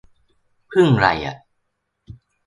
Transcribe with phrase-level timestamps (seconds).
[0.69, 1.35] พึ่งไรอ่ะ